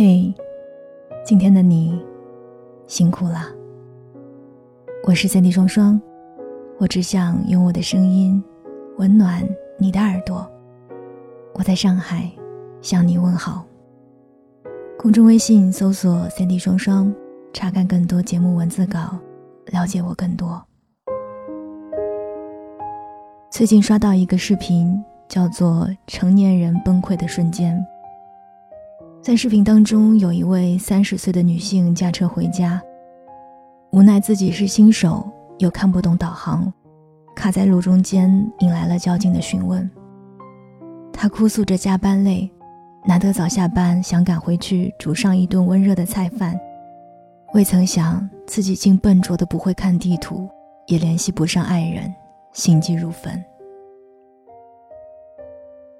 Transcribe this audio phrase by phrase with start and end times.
[0.00, 0.32] 嘿，
[1.24, 2.00] 今天的你
[2.86, 3.48] 辛苦了。
[5.02, 6.00] 我是三 D 双双，
[6.78, 8.40] 我只想用我的声音
[8.98, 9.42] 温暖
[9.76, 10.48] 你的耳朵。
[11.52, 12.30] 我在上海
[12.80, 13.66] 向你问好。
[14.96, 17.12] 公众微信搜索“三 D 双双”，
[17.52, 19.18] 查看更多节目文字稿，
[19.72, 20.64] 了解我更多。
[23.50, 27.76] 最近刷到一个视频，叫做《成年人崩溃的瞬间》。
[29.20, 32.80] 在视频当中，有一位三十岁的女性驾车回家，
[33.90, 36.72] 无奈自己是新手，又看不懂导航，
[37.34, 39.88] 卡在路中间，引来了交警的询问。
[41.12, 42.48] 她哭诉着加班累，
[43.04, 46.58] 难得早下班，想赶回去煮上一顿温热的菜饭，
[47.52, 50.48] 未曾想自己竟笨拙的不会看地图，
[50.86, 52.10] 也联系不上爱人，
[52.52, 53.44] 心急如焚。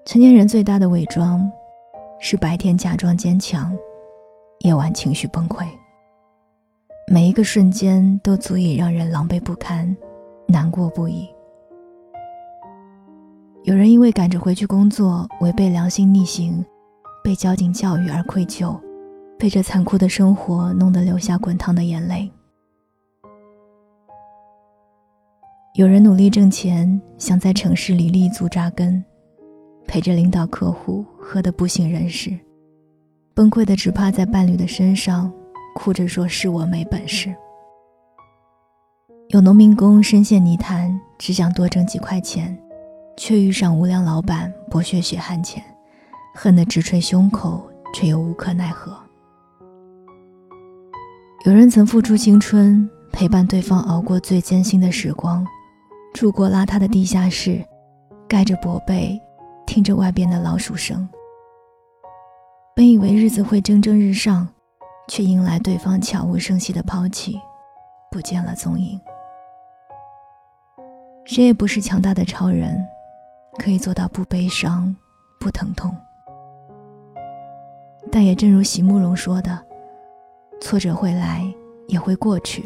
[0.07, 1.51] 成年人最大的伪装。
[2.21, 3.77] 是白天假装坚强，
[4.61, 5.67] 夜晚情绪崩溃。
[7.11, 9.97] 每一个瞬间都足以让人狼狈不堪，
[10.49, 11.29] 难过不已。
[13.63, 16.65] 有人因为赶着回去工作，违背良心逆行，
[17.23, 18.79] 被交警教育而愧疚，
[19.39, 22.31] 被这残酷的生活弄得流下滚烫的眼泪。
[25.75, 29.03] 有人努力挣钱，想在城市里立足扎根。
[29.89, 32.39] 陪着领导客户喝得不省人事，
[33.35, 35.33] 崩溃的只趴在伴侣的身上，
[35.75, 37.35] 哭着说是我没本事。
[39.31, 42.57] 有农民工深陷泥潭，只想多挣几块钱，
[43.17, 45.65] 却遇上无良老板剥削血汗钱，
[46.35, 48.95] 恨得直捶胸口，却又无可奈何。
[51.47, 55.47] 有人曾付出青春，陪伴对方熬过最艰辛的时光，
[56.13, 57.65] 住过邋遢的地下室，
[58.29, 59.19] 盖着薄被。
[59.69, 61.07] 听着外边的老鼠声，
[62.75, 64.49] 本以为日子会蒸蒸日上，
[65.09, 67.39] 却迎来对方悄无声息的抛弃，
[68.11, 68.99] 不见了踪影。
[71.27, 72.83] 谁也不是强大的超人，
[73.59, 74.97] 可以做到不悲伤、
[75.39, 75.95] 不疼痛。
[78.11, 79.63] 但也正如席慕容说的
[80.63, 81.45] ：“挫折会来，
[81.89, 82.63] 也会过去；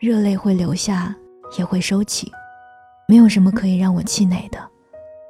[0.00, 1.14] 热泪会流下，
[1.56, 2.32] 也会收起。
[3.06, 4.58] 没有什么可以让我气馁的。”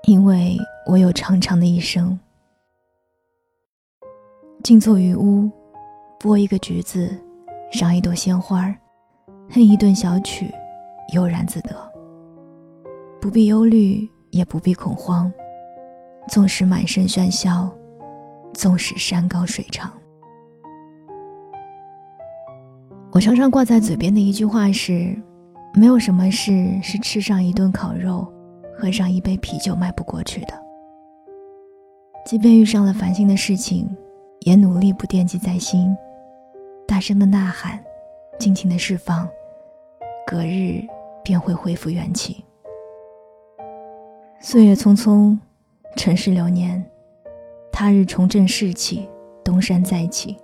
[0.07, 0.57] 因为
[0.87, 2.19] 我有长长的一生，
[4.63, 5.49] 静坐于屋，
[6.19, 7.17] 剥一个橘子，
[7.71, 8.75] 赏一朵鲜花，
[9.51, 10.53] 哼一段小曲，
[11.15, 11.71] 悠然自得。
[13.21, 15.31] 不必忧虑，也不必恐慌。
[16.29, 17.71] 纵使满身喧嚣，
[18.55, 19.93] 纵使山高水长。
[23.13, 25.17] 我常常挂在嘴边的一句话是：
[25.75, 28.27] 没有什么事是吃上一顿烤肉。
[28.81, 30.55] 喝上一杯啤酒迈不过去的，
[32.25, 33.95] 即便遇上了烦心的事情，
[34.41, 35.95] 也努力不惦记在心，
[36.89, 37.79] 大声的呐喊，
[38.39, 39.29] 尽情的释放，
[40.27, 40.83] 隔日
[41.23, 42.43] 便会恢复元气。
[44.41, 45.37] 岁月匆匆，
[45.95, 46.83] 尘世流年，
[47.71, 49.07] 他日重振士气，
[49.45, 50.39] 东山再起，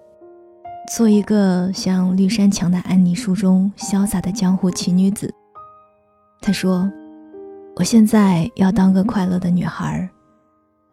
[0.94, 5.32] 做一个像绿山墙的安妮书中潇洒的江湖奇女子。
[6.42, 6.86] 他说。
[7.78, 10.08] 我现在要当个快乐的女孩，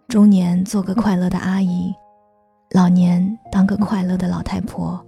[0.09, 1.93] 中年做个快乐的阿姨，
[2.71, 5.01] 老年当个快乐的老太婆。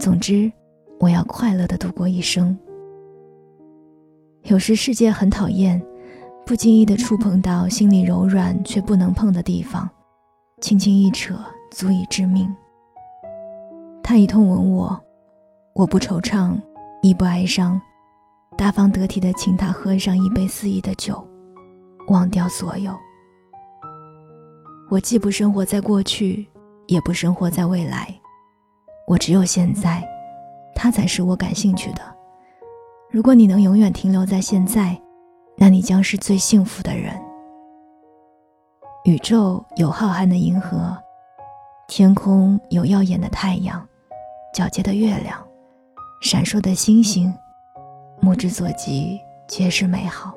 [0.00, 0.50] 总之，
[0.98, 2.58] 我要快乐的度过一生。
[4.42, 5.80] 有时世界很讨厌，
[6.44, 9.88] 不经意的触碰到心里柔软却不能碰的地方，
[10.60, 11.38] 轻轻一扯
[11.70, 12.52] 足以致命。
[14.02, 15.00] 他一通吻我，
[15.72, 16.60] 我不惆怅，
[17.00, 17.80] 亦不哀伤。
[18.56, 21.26] 大方得体的请他喝上一杯肆意的酒，
[22.08, 22.94] 忘掉所有。
[24.90, 26.46] 我既不生活在过去，
[26.86, 28.14] 也不生活在未来，
[29.08, 30.06] 我只有现在，
[30.74, 32.00] 他才是我感兴趣的。
[33.10, 35.00] 如果你能永远停留在现在，
[35.56, 37.12] 那你将是最幸福的人。
[39.04, 40.96] 宇宙有浩瀚的银河，
[41.88, 43.86] 天空有耀眼的太阳，
[44.54, 45.44] 皎洁的月亮，
[46.22, 47.34] 闪烁的星星。
[48.20, 50.34] 目之所及皆是美好，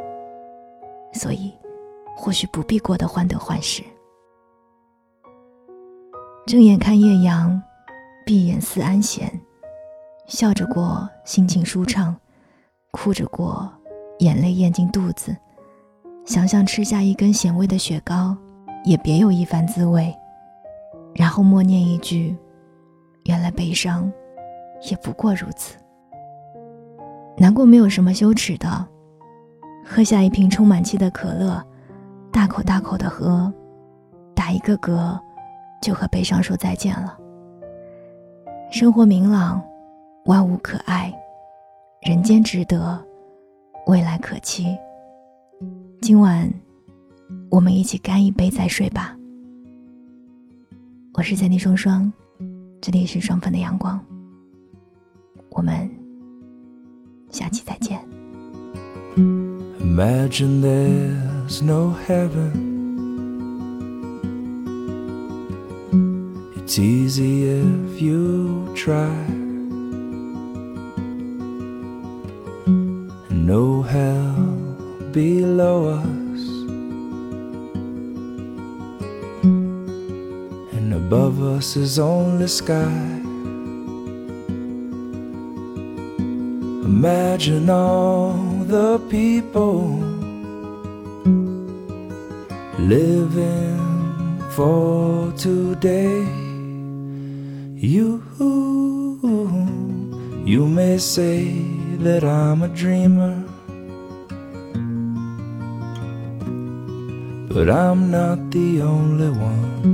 [1.13, 1.53] 所以
[2.15, 3.83] 或许不必过得患得患失。
[6.45, 7.61] 睁眼看夜阳，
[8.25, 9.31] 闭眼思安闲，
[10.27, 12.15] 笑着过心情舒畅，
[12.91, 13.71] 哭着过
[14.19, 15.35] 眼泪咽进肚子，
[16.25, 18.35] 想想吃下一根咸味的雪糕，
[18.83, 20.13] 也别有一番滋味。
[21.13, 22.35] 然后默念一句
[23.25, 24.11] ：“原来悲伤，
[24.89, 25.77] 也不过如此。”
[27.39, 28.87] 难过没有什么羞耻的，
[29.85, 31.63] 喝下一瓶充满气的可乐，
[32.31, 33.53] 大口大口的喝，
[34.33, 35.19] 打一个嗝，
[35.79, 37.15] 就和悲伤说再见了。
[38.71, 39.63] 生活明朗，
[40.25, 41.13] 万物可爱，
[42.01, 42.99] 人间值得，
[43.85, 44.75] 未来可期。
[46.01, 46.51] 今晚，
[47.51, 49.15] 我们一起干一杯再睡吧。
[51.13, 52.11] 我是三弟双双，
[52.81, 53.99] 这里是双份的阳光。
[55.51, 55.89] 我们
[57.36, 57.98] 下期再见。
[59.80, 62.72] Imagine there's no heaven.
[66.56, 69.12] It's easy if you try.
[73.28, 74.34] And no hell
[75.12, 76.40] below us.
[80.72, 83.25] And above us is only sky.
[86.99, 88.33] Imagine all
[88.65, 89.85] the people
[92.79, 96.25] living for today.
[97.75, 98.23] You,
[100.43, 101.61] you may say
[101.99, 103.43] that I'm a dreamer,
[107.53, 109.85] but I'm not the only one.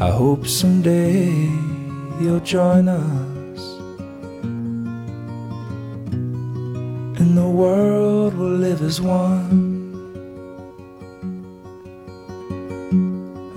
[0.00, 1.72] I hope someday
[2.20, 3.60] you'll join us.
[7.20, 9.72] And the world will live as one.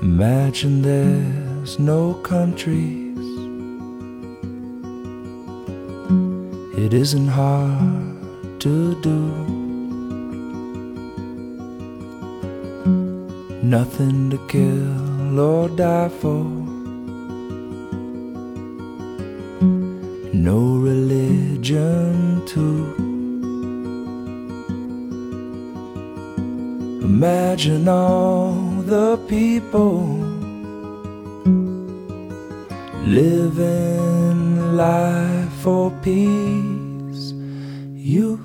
[0.02, 3.18] Imagine there's no countries.
[6.78, 9.66] It isn't hard to do.
[13.64, 16.65] Nothing to kill or die for.
[20.46, 22.86] No religion too.
[27.02, 28.54] Imagine all
[28.94, 30.06] the people
[33.08, 37.34] living life for peace.
[37.96, 38.40] You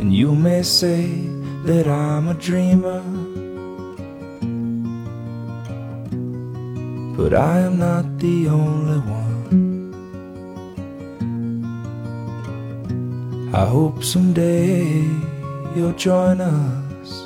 [0.00, 1.04] and you may say
[1.66, 3.02] that I'm a dreamer.
[7.16, 9.31] But I am not the only one.
[13.54, 15.02] I hope someday
[15.76, 17.20] you'll join us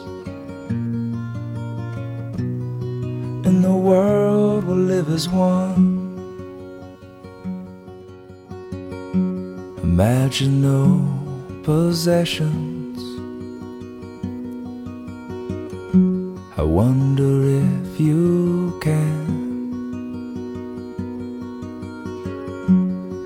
[3.46, 6.02] and the world will live as one.
[9.84, 12.99] Imagine no possessions.
[16.58, 17.32] I wonder
[17.62, 19.26] if you can.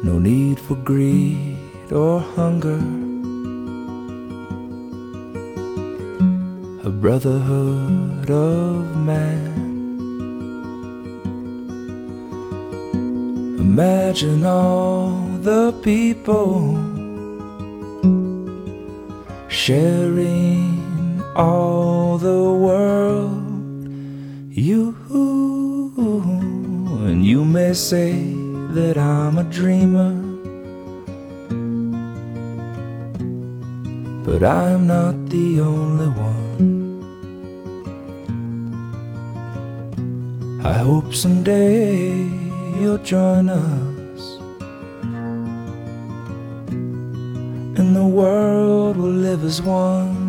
[0.05, 1.50] No need for greed
[1.93, 2.81] or hunger.
[6.85, 9.59] A brotherhood of man.
[13.59, 15.11] Imagine all
[15.43, 16.77] the people
[19.49, 23.41] sharing all the world.
[24.51, 24.95] You
[27.07, 28.13] and you may say
[28.75, 30.20] that I'm a dreamer.
[34.31, 37.03] But I'm not the only one.
[40.65, 42.15] I hope someday
[42.79, 44.23] you'll join us.
[47.77, 50.20] And the world will live as one.